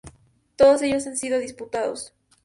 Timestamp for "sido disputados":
1.15-2.11